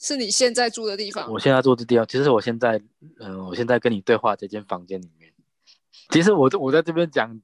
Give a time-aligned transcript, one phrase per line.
[0.00, 1.30] 是你现在住的地方。
[1.30, 2.80] 我现在住的地方，其实我现在，
[3.18, 5.30] 嗯、我现在跟你对话这间房间里面，
[6.08, 7.38] 其实我我在这边讲，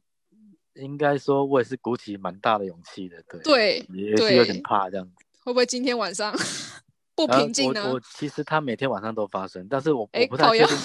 [0.74, 5.12] 应该说我也是鼓起蛮大的勇气的，对，对，也是有点怕这样子。
[5.44, 6.34] 会不会今天晚上
[7.14, 7.84] 不呃平静呢？
[7.88, 10.76] 我我其实他每天晚上都发生，但是我 我不太确定，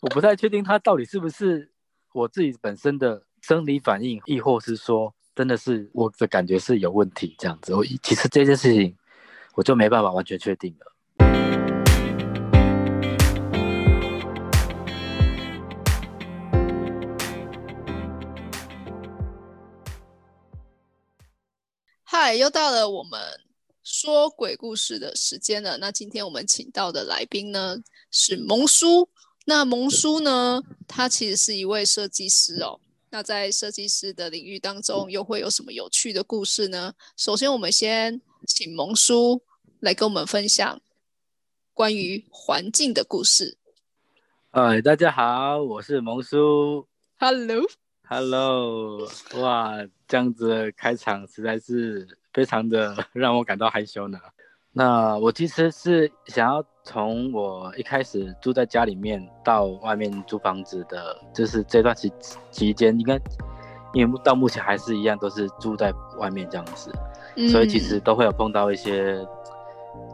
[0.00, 1.68] 我不太确定他到底是不是
[2.12, 7.74] 我自己本身的生理反应，亦或是说真的是我的感觉是有问题这样子。
[7.74, 8.96] 我其实这件事情
[9.56, 10.92] 我就没办法完全确定了。
[22.04, 23.18] 嗨，又到了我们
[23.82, 25.78] 说鬼故事的时间了。
[25.78, 27.78] 那今天我们请到的来宾呢
[28.10, 29.08] 是蒙叔。
[29.46, 32.78] 那蒙叔呢，他其实是一位设计师哦。
[33.08, 36.92] 那在设计师的领域当中，又会有什么有趣的故事呢？
[37.16, 39.40] 首先，我们先请蒙叔
[39.80, 40.80] 来跟我们分享
[41.74, 43.56] 关于环境的故事。
[44.52, 46.86] 哎，大家好，我是蒙叔。
[47.18, 49.76] Hello，Hello，哇，
[50.08, 54.18] 这样子的开场实在是非常的让我感到害羞呢。
[54.72, 62.12] 那我其实是想要从我一开始住在家里面到外面租房子的，就是这段期
[62.50, 63.18] 期间，应该
[63.94, 66.90] 因为到目前还是一样，都是住在外面这样子，
[67.50, 69.26] 所以其实都会有碰到一些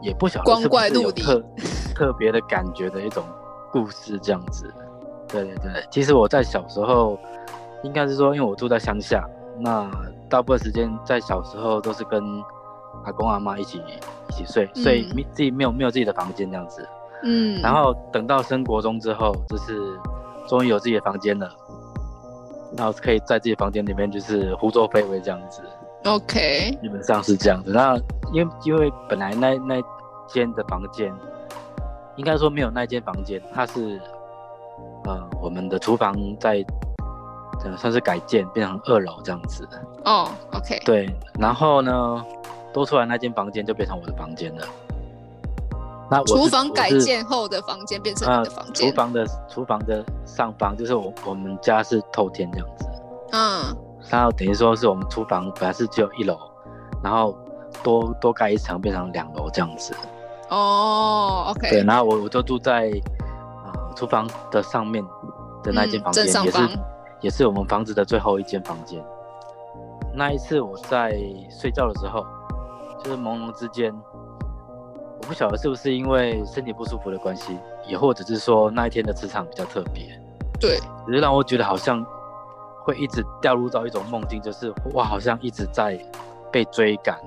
[0.01, 1.43] 也不晓得光是不是怪陆离有特
[1.95, 3.23] 特别的感觉的一种
[3.71, 4.71] 故事这样子。
[5.27, 7.17] 对对对，其实我在小时候，
[7.83, 9.27] 应该是说，因为我住在乡下，
[9.59, 9.89] 那
[10.29, 12.21] 大部分时间在小时候都是跟
[13.05, 13.81] 阿公阿妈一起
[14.29, 16.87] 一起睡，所以自己没有没有自己的房间这样子。
[17.23, 19.79] 嗯，然后等到升国中之后，就是
[20.47, 21.49] 终于有自己的房间了，
[22.77, 25.61] 然后可以在自己房间里面就是胡作非为这样子，
[26.05, 27.71] OK，基本上是这样子。
[27.71, 27.97] 那
[28.33, 29.81] 因为因为本来那那
[30.27, 31.13] 间的房间，
[32.17, 33.99] 应该说没有那间房间，它是
[35.05, 36.65] 呃我们的厨房在
[37.63, 39.67] 呃算是改建变成二楼这样子。
[40.03, 41.09] 哦，OK，对，
[41.39, 42.25] 然后呢
[42.73, 44.67] 多出来那间房间就变成我的房间了。
[46.11, 48.89] 那我厨房改建后的房间变成呃你的房间。
[48.89, 52.85] 厨房的厨房的上方就是我我们家是透天这样子，
[54.03, 56.37] 嗯然后等于说是我们厨房本来是只有一楼，
[57.01, 57.37] 然后
[57.81, 59.95] 多多盖一层变成两楼这样子。
[60.49, 62.91] 哦对，，OK，对然后我我就住在
[63.65, 65.03] 呃厨房的上面
[65.63, 66.79] 的那间嗯房间，也是
[67.21, 69.03] 也是我们房子的最后一间房间。
[70.13, 71.17] 那一次我在
[71.49, 72.23] 睡觉的时候，
[73.03, 73.91] 就是朦胧之间，
[75.19, 80.21] 我不晓得是不是因为身体不舒服的关系，也或者是说那一天的磁场比较特别，
[80.59, 80.77] 对，
[81.07, 82.05] 只是让我觉得好像
[82.83, 85.99] 会一直掉入到一种梦境，就是哇，好像一直在
[86.51, 87.17] 被追赶，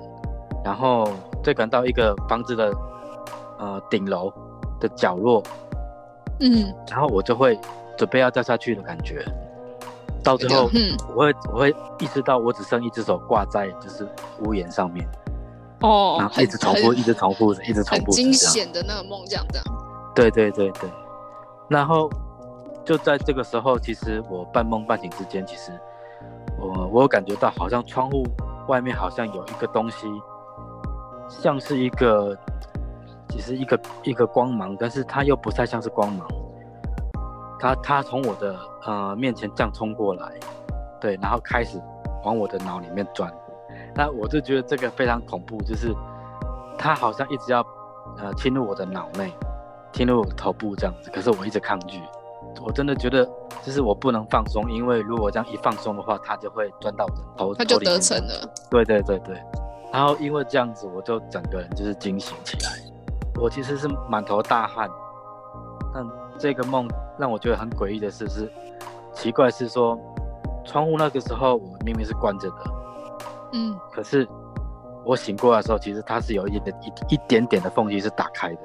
[0.63, 1.07] 然后
[1.43, 2.71] 追赶到一个房子的
[3.59, 4.31] 呃顶楼
[4.79, 5.43] 的角落，
[6.39, 7.59] 嗯，然后我就会
[7.97, 9.25] 准备要掉下去的感觉。
[10.23, 14.07] 到最后，嗯，我会我会意识到我只剩一只手挂在就是
[14.41, 15.07] 屋檐上面，
[15.81, 18.53] 哦，然后一直重复，一直重复着，一直重很惊复着这样。
[18.53, 19.65] 险的那个梦，这样这样。
[20.13, 20.89] 对对对对，
[21.69, 22.09] 然后
[22.87, 25.77] 就在这个时候，其实我半梦半醒之间，其实
[26.57, 28.23] 我我有感觉到好像窗户
[28.69, 30.07] 外面好像有一个东西，
[31.27, 32.33] 像是一个，
[33.27, 36.25] 其实一个一个光芒，但是它又不太像是光芒，
[37.59, 40.31] 它它从我的呃面前这样冲过来，
[41.01, 41.77] 对，然后开始
[42.23, 43.29] 往我的脑里面钻，
[43.93, 45.93] 那我就觉得这个非常恐怖，就是
[46.77, 47.59] 它好像一直要
[48.17, 49.33] 呃侵入我的脑内。
[49.93, 51.99] 侵入我的头部这样子，可是我一直抗拒，
[52.65, 53.25] 我真的觉得
[53.63, 58.49] 就是我不能放松，因为如果这样一放松的话，它就会钻到我的头，他就得逞了。
[58.69, 59.41] 对对对对，
[59.91, 62.71] 然后因为这样子，我就整个人就是惊醒起来，
[63.39, 64.89] 我其实是满头大汗，
[65.93, 66.05] 但
[66.37, 66.87] 这个梦
[67.17, 68.51] 让我觉得很诡异的是，是
[69.13, 69.97] 奇怪是说，
[70.65, 72.55] 窗户那个时候我明明是关着的，
[73.53, 74.27] 嗯，可是
[75.05, 78.61] 我醒过来的时候，其实它是有一点一一点点的缝隙是打开的。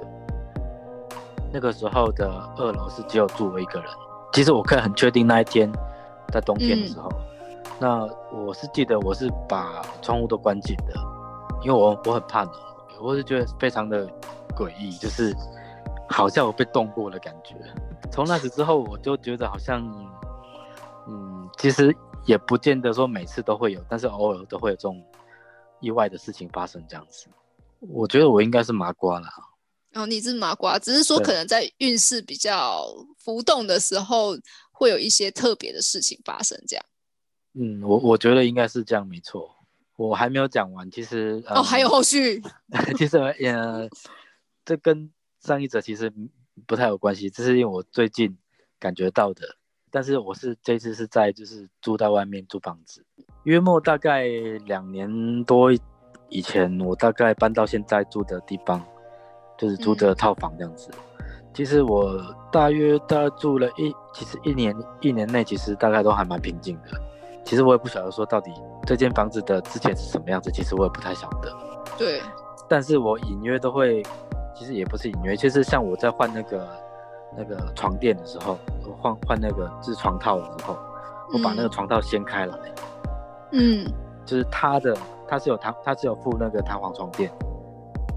[1.53, 2.27] 那个时候的
[2.57, 3.89] 二楼是只有住我一个人。
[4.33, 5.71] 其实我可以很确定那一天
[6.33, 7.07] 在冬天的时候，
[7.79, 10.93] 那我是记得我是把窗户都关紧的，
[11.61, 12.51] 因为我我很怕冷，
[12.99, 14.07] 我是觉得非常的
[14.55, 15.31] 诡异，就是
[16.09, 17.55] 好像我被冻过的感觉。
[18.11, 19.81] 从那次之后，我就觉得好像，
[21.07, 21.95] 嗯，其实
[22.25, 24.99] 也不见得说每次都会有，但是偶尔都会有这种
[25.79, 27.27] 意外的事情发生这样子。
[27.79, 29.29] 我觉得我应该是麻瓜啦。
[29.93, 32.83] 然后你是麻瓜，只是说可能在运势比较
[33.19, 34.35] 浮动的时候，
[34.71, 36.83] 会有一些特别的事情发生，这样。
[37.53, 39.55] 嗯，我我觉得应该是这样，没错。
[39.95, 42.41] 我还没有讲完，其实哦，还有后续。
[42.97, 43.87] 其实呃，
[44.65, 46.11] 这跟上一者其实
[46.65, 48.35] 不太有关系，这是因为我最近
[48.79, 49.57] 感觉到的。
[49.91, 53.05] 但是我是这次是在就是住在外面租房子，
[53.43, 54.27] 约莫大概
[54.65, 55.71] 两年多
[56.29, 58.83] 以前，我大概搬到现在住的地方，
[59.57, 60.89] 就是租的套房这样子。
[61.53, 62.19] 其实我
[62.51, 66.99] 大约大概住了一，其实一年一年内其实大概都还蛮平静的。
[67.45, 68.51] 其实我也不晓得说到底
[68.87, 71.53] 这间房子的之前是什么样子，其实我也不太晓得。
[71.97, 72.21] 对，
[72.67, 74.01] 但是我隐约都会，
[74.55, 76.67] 其实也不是隐约，就是像我在换那个
[77.37, 78.57] 那个床垫的时候，
[78.99, 80.75] 换换那个是床套的时候，
[81.33, 82.57] 我把那个床套掀开来，
[83.51, 83.85] 嗯，
[84.25, 84.97] 就是它的
[85.27, 87.29] 它是有弹，它是有附那个弹簧床垫，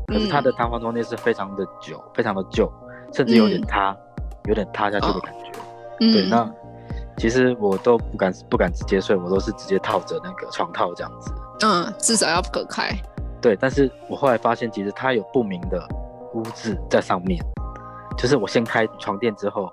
[0.07, 2.71] 可是它的弹簧床垫是非常的久，非常的旧，
[3.13, 3.97] 甚至有点塌，
[4.45, 5.53] 有点塌下去的感觉。
[5.99, 6.51] 对，那。
[7.19, 11.33] 其实我都不敢不敢直接睡，我都是直接套着那个床套这样子。
[11.65, 12.91] 嗯，至少要隔开。
[13.41, 15.83] 对，但是我后来发现，其实它有不明的
[16.35, 17.43] 污渍在上面。
[18.19, 19.73] 就是我掀开床垫之后，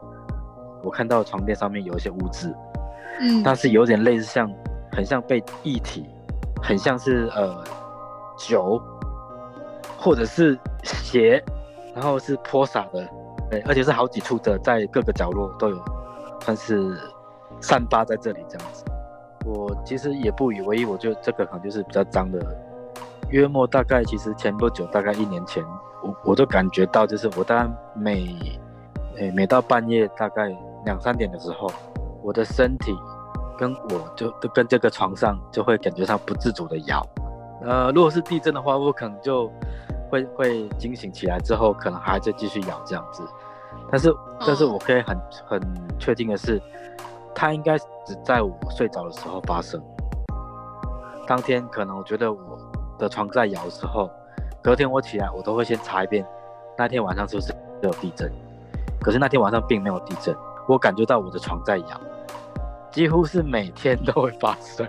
[0.82, 2.56] 我看到床垫上面有一些污渍。
[3.20, 3.44] 嗯。
[3.44, 4.50] 但是有点类似像，
[4.94, 6.06] 很像被液体，
[6.62, 7.62] 很像是呃
[8.38, 8.82] 酒，
[10.04, 11.44] 或者是斜，
[11.96, 13.08] 然后是泼洒的，
[13.50, 15.78] 对，而且是好几处的，在各个角落都有，
[16.42, 16.98] 算是。
[17.62, 18.84] 散发在这里这样子，
[19.46, 22.38] 我其实也不以为意，我就这个可能就是比较脏的。
[23.30, 25.64] 约莫大概其实前不久，大概一年前，
[26.04, 28.36] 我我都感觉到，就是我大概每
[29.16, 30.54] 诶每到半夜大概
[30.84, 31.72] 两三点的时候，
[32.22, 32.94] 我的身体
[33.58, 37.02] 跟我就都跟这个床上就会感觉上不自主的摇。
[37.62, 39.50] 呃，如果是地震的话，我可能就
[40.14, 43.24] 会会惊醒起来之后，可能还在继续咬这样子。
[43.90, 44.16] 但是
[44.46, 45.62] 但是我可以很很
[45.98, 46.62] 确定的是。
[47.36, 49.82] 它应该只在我睡着的时候发生。
[51.28, 52.60] 当天可能我觉得我
[53.00, 54.08] 的床在摇的时候，
[54.62, 56.24] 隔天我起来我都会先查一遍，
[56.78, 57.52] 那天晚上是不是
[57.82, 58.32] 有地震？
[59.02, 60.34] 可是那天晚上并没有地震，
[60.68, 62.02] 我感觉到我的床在摇，
[62.92, 64.88] 几乎是每天都会发生。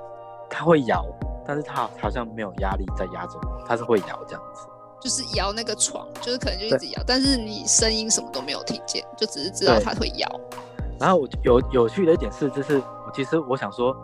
[0.51, 1.03] 它会摇，
[1.47, 4.69] 但是它好像没有压力在压着我，它是会摇这样子。
[5.05, 10.41] 就是摇那个床，就是可能就一直摇，但是你声音什么都没有听见，就只是知道它会摇。
[10.99, 13.95] 然后我有有趣的一点是，就是我其实我想说，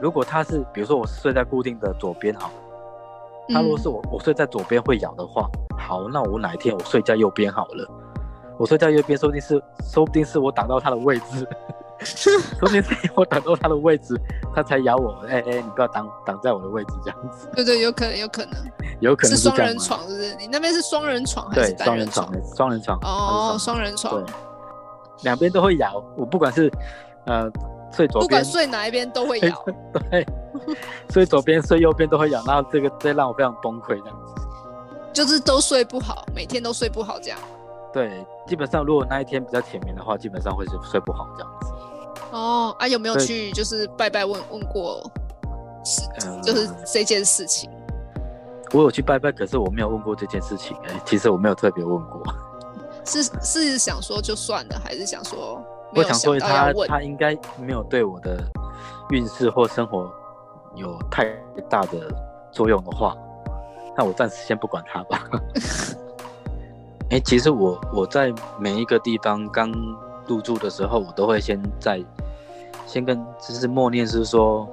[0.00, 2.52] 如果他是比如说我睡在固定的左边好，
[3.48, 7.90] 他如果是我我睡在左边会咬的话，好，那我哪一天我睡在右边好了，
[8.56, 9.60] 我睡在右边，说不定是
[9.92, 11.44] 说不定是我挡到他的位置，
[12.04, 14.14] 说不定是我挡到他的位置，
[14.54, 17.48] 他才咬我，哎哎，你不要挡挡在我的位置这样子。
[17.54, 18.52] 对对，有可能有可能，
[19.00, 20.34] 有可能是双人床，是不是？
[20.36, 22.32] 你那边是双人床还是单人床？
[22.54, 22.98] 双人床。
[23.02, 24.24] 哦，双人床。
[25.22, 26.70] 两边都会咬，我不管是，
[27.26, 27.50] 呃，
[27.92, 29.64] 睡左边，不管睡哪一边都会咬，
[30.10, 30.24] 对，
[31.10, 34.34] 睡左边睡右边都会咬，然后这个这让我非常崩溃，这样子，
[35.12, 37.38] 就是都睡不好，每天都睡不好这样。
[37.92, 41.72] 对，基本上如果那一天比较甜眠的话，基本上会是睡不好这样子。
[42.30, 45.10] 哦，啊，有没有去就是拜拜问问过，
[45.84, 46.02] 是
[46.42, 47.70] 就是这件事情？
[48.72, 52.22] 我有去拜拜，可是我没有问过这件事情，哎，其实我没有特别问过。
[53.06, 55.64] 是是想说就算了，还是想说？
[55.94, 58.38] 我想说他他应该没有对我的
[59.08, 60.12] 运势或生活
[60.74, 61.24] 有太
[61.70, 62.14] 大的
[62.52, 63.16] 作用的话，
[63.96, 65.24] 那我暂时先不管他吧。
[67.08, 69.72] 哎，其实我我在每一个地方刚
[70.28, 72.04] 入住的时候，我都会先在
[72.86, 74.68] 先跟就是默念，是说，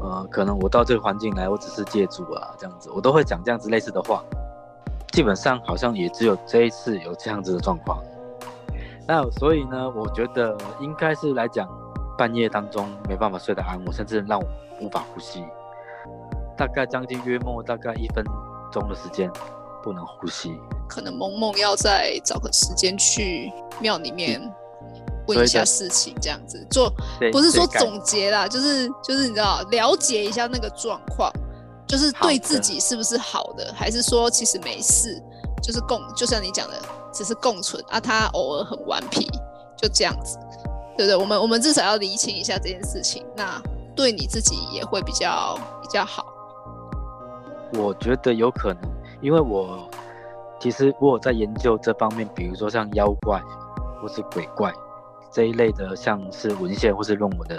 [0.00, 4.22] 呃，可能我到这个环境来，我只是借住啊，这样子，我都会讲这样子类似的话。
[5.12, 8.02] 基本上好像也只有这一次有这样子的状况，
[9.06, 11.68] 那所以呢，我觉得应该是来讲，
[12.16, 14.46] 半夜当中没办法睡得安稳，甚至让我
[14.80, 15.44] 无法呼吸，
[16.56, 18.24] 大概将近约莫大概一分
[18.72, 19.30] 钟的时间
[19.82, 24.40] 不能呼吸，可能萌萌要再找个时间去庙里面
[25.26, 26.92] 问一下事情，这样子做
[27.30, 31.30] 不是说总结啦，就是就是你知道了解一下那个状况。
[31.84, 35.22] 就是对自己是不是好的，还是说其实没事，
[35.62, 36.74] 就是共，就像你讲的，
[37.12, 38.00] 只是共存啊。
[38.00, 39.28] 他偶尔很顽皮，
[39.76, 40.38] 就这样子，
[40.96, 41.14] 对不对？
[41.14, 43.60] 我们我们至少要厘清一下这件事情，那
[43.94, 46.24] 对你自己也会比较比较好。
[47.74, 49.86] 我觉得有可能，因为我
[50.58, 53.38] 其实我有在研究这方面，比如说像妖怪
[54.00, 54.72] 或是鬼怪
[55.32, 57.58] 这一类的，像是文献或是论文的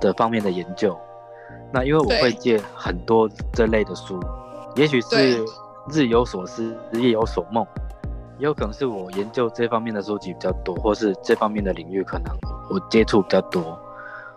[0.00, 0.98] 的方面的研究。
[1.72, 4.18] 那因为我会借很多这类的书，
[4.76, 5.44] 也许是
[5.90, 7.66] 日有所思夜有所梦，
[8.38, 12.32] 也有可能是我研究这方面的书籍比较多，或是这方面的领域可能
[12.70, 13.78] 我接触比较多，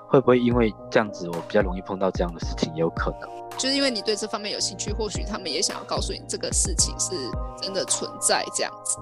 [0.07, 2.73] 会不会因为这样子，我比较容易碰到这样的事情？
[2.73, 7.15] 也有可能，就是因为你对这方面有兴趣，或许他们也想要告诉你这个事情是
[7.61, 8.97] 真的存在，这样子。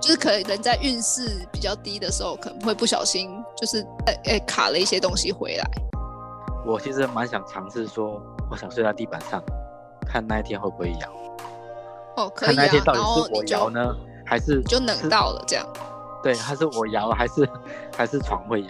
[0.00, 5.64] 就是可能人在运势比较低的时候，可能会不小心就是诶诶卡了一些东西回来。
[6.64, 9.42] 我其实蛮想尝试说，我想睡在地板上，
[10.06, 11.12] 看那一天会不会摇。
[12.16, 12.66] 哦，可以啊。
[12.86, 15.66] 然后我摇呢，还是就冷到了这样？
[16.22, 17.48] 对，还是我摇，还是
[17.96, 18.68] 还是床会摇？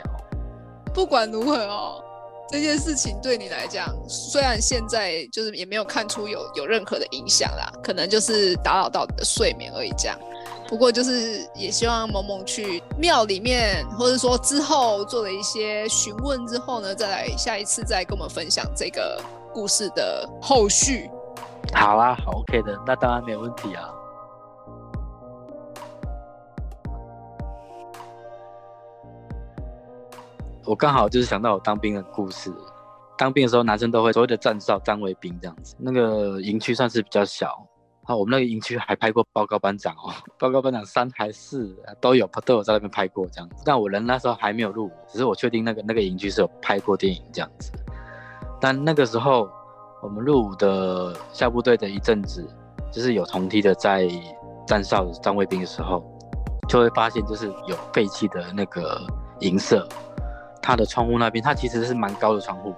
[0.92, 2.02] 不管如何哦，
[2.50, 9.90] 这件事情对你来讲，虽然现在就是也没有看出有有任何的影响啦，可能就是打扰到你的睡眠而已。
[9.96, 10.18] 这样，
[10.68, 19.22] 不过就是也希望萌萌去庙里面，或者说之后做了一些询问之后呢，再来下一次再跟我们分享这个
[19.54, 21.08] 故事的后续。
[21.72, 23.90] 好啊，好 OK 的，那当然没有问题啊。
[30.64, 32.52] 我刚好就是想到我当兵的故事。
[33.16, 35.76] 当兵的时候，男生都会所谓的站哨、站卫兵这样子。
[35.78, 37.64] 那个营区算是比较小，
[38.06, 43.64] 啊，我们那个营区还拍过报告班长哦，报告班长三还四都有，都有在那边拍过这样子。
[43.64, 47.72] 但我人那时候还没有入伍，只是我确定那个那个营区是有拍过电影这样子。
[48.60, 49.50] 但那个时候
[50.02, 52.48] 我们入伍的下部队的一阵子，
[52.92, 54.08] 就是有同梯的在
[54.66, 56.04] 站哨、站卫兵的时候，
[56.68, 59.04] 就会发现就是有废弃的那个
[59.40, 59.86] 营舍。
[60.62, 62.74] 它的窗户那边，它其实是蛮高的窗户，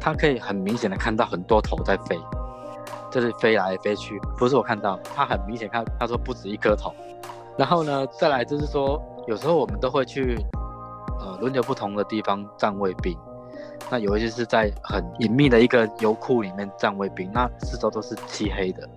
[0.00, 2.18] 它可以很明显的看到很多头在飞，
[3.10, 4.20] 就是飞来飞去。
[4.36, 6.94] 不是我看到，它很明显看，他说不止一颗头。
[7.56, 10.36] 然后呢，再来就是说，有时候我们都会去，
[11.20, 13.16] 呃，轮流不同的地方站卫兵。
[13.90, 18.88] 那有一些是在很隐秘的一个油库里面站卫兵，那四周都是漆黑的，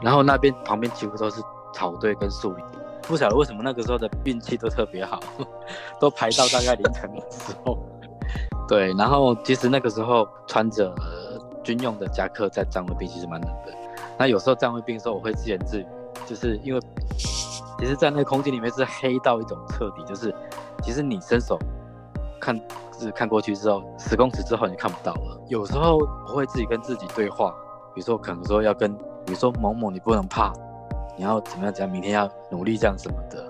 [0.00, 1.42] 然后那边旁边几乎都是
[1.74, 2.64] 草堆跟树林。
[3.02, 5.18] 不晓得为什么那个时候的运气都特别好，
[5.98, 7.78] 都排到大概凌晨的时候。
[8.68, 10.94] 对，然后其实那个时候穿着
[11.68, 13.74] 军用的夹克在站卫兵其实蛮冷的。
[14.16, 15.86] 那有时候站卫兵的时候，我会自言自语，
[16.24, 16.80] 就是因为
[17.78, 20.34] 其实，在那个空间里面是黑到一种彻底，就是
[20.82, 21.58] 其实你伸手
[22.40, 25.38] 看，就是看过去之后，十公尺之后你看不到了。
[25.48, 27.54] 有时候我会自己跟自己对话，
[27.94, 28.96] 比如说可能说要跟，
[29.26, 30.50] 比如说某某你不能怕。
[31.18, 31.92] 你要怎么样怎样？
[31.92, 33.44] 明天要努力这样什么的，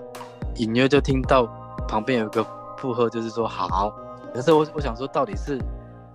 [0.55, 1.45] 隐约就听到
[1.87, 2.43] 旁边有一个
[2.77, 3.93] 附和，就是说好。
[4.33, 5.57] 可是我我想说，到底是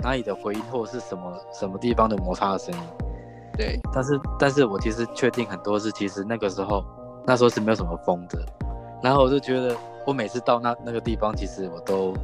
[0.04, 2.80] 哪里的回音，或者是什么什么地方的摩擦的声音？
[3.56, 3.80] 对。
[3.92, 6.84] 但是，但是我其实确定很多是，其实那个时候，
[7.26, 8.38] 那时候是没有什么风的。
[9.02, 9.74] 然后我就觉得，
[10.06, 12.14] 我每次到那那个地方，其实我都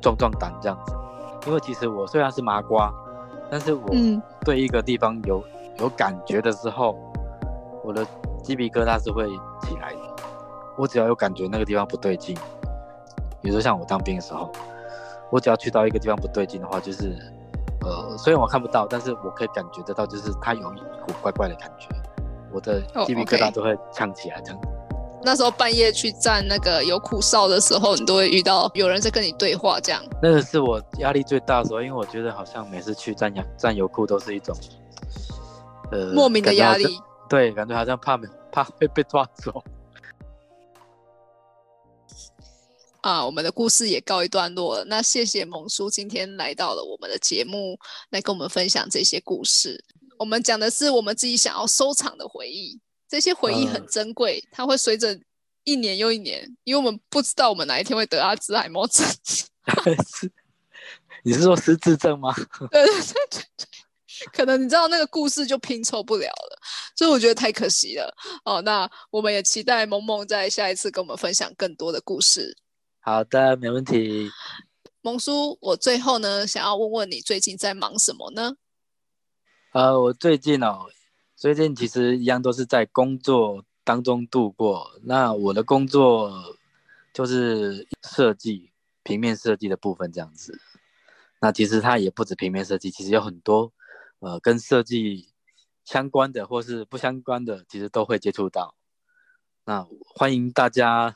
[0.00, 0.94] 壮壮胆这样子，
[1.46, 2.92] 因为其实我虽然是麻瓜，
[3.50, 3.88] 但是我
[4.44, 5.42] 对一个地方有
[5.78, 6.94] 有感觉的时候，
[7.82, 8.06] 我的。
[8.42, 9.28] 鸡皮疙瘩是会
[9.60, 9.98] 起来的。
[10.78, 12.34] 我只要有感觉那个地方不对劲，
[13.42, 14.50] 比如说像我当兵的时候，
[15.30, 17.16] 我只要去到一个地方不对劲的话，就是
[17.82, 21.88] 呃，虽然我看不到，但是我可以感觉得到，就是它有一股怪怪的感觉，
[22.52, 24.40] 我的鸡皮疙瘩都会呛起来。
[24.42, 24.60] 这样。
[25.22, 30.02] 那时候半夜去站那个有苦哨的时候，你都会遇到有人在跟你对话，这样。
[30.22, 34.56] 那个是我压力最大的时候，因为我觉得好像每次去站油站油库都是一种
[35.92, 36.98] 呃莫名的压力。
[37.28, 39.62] 对，感觉好像怕没怕会被抓走。
[43.02, 44.84] 啊，我们的故事也告一段落了。
[44.84, 47.78] 那谢谢蒙叔今天来到了我们的节目，
[48.10, 49.82] 来跟我们分享这些故事。
[50.18, 52.78] 我们讲的是我们自己想要收藏的回忆，
[53.08, 55.18] 这些回忆很珍贵，它会随着
[55.64, 59.06] 一年又一年，因为我们不知道我们哪一天会得阿兹海默症。
[61.24, 62.34] 你是说失智症吗？
[62.70, 63.66] 对对对对对。
[64.34, 66.58] 可能你知道那个故事就拼凑不了了，
[66.94, 68.14] 所以我觉得太可惜了
[68.44, 68.60] 哦。
[68.60, 72.54] 那我们也期待萌萌在下一次跟我们分享更多的故事。
[73.10, 74.30] 好的，没问题。
[75.02, 78.54] 蒙叔，我最后呢想要问问你最近在忙什么呢？
[79.72, 80.86] 呃，我最近哦，
[81.34, 84.92] 最近其实一样都是在工作当中度过。
[85.02, 86.56] 那我的工作
[87.12, 88.70] 就是设计
[89.02, 90.60] 平面设计的部分这样子。
[91.40, 93.72] 那其实它也不止平面设计，其实有很多。
[94.20, 95.30] 呃，跟设计
[95.84, 98.76] 相关的或是不相关的，其实都会接触到。
[99.64, 101.12] 那欢迎大家，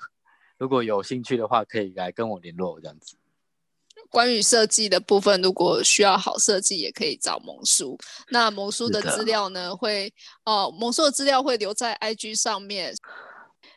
[0.65, 3.19] 如果有兴趣的话，可以来跟我联络这样子。
[4.09, 7.99] 关于设计的部分，如果需要好设计，也可以找萌叔。
[8.31, 10.11] 那萌叔的资料呢，会
[10.47, 12.95] 哦，萌叔的资料会留在 IG 上面。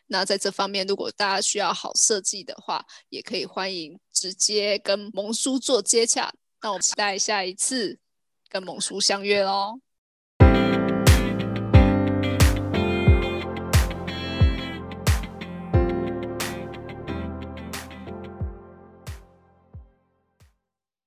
[0.06, 6.32] 那在这方面，如果大家需要好设计的话，也可以欢迎直接跟萌叔做接洽。
[6.62, 7.98] 那我期待下一次。
[8.50, 9.78] 跟萌叔相约喽。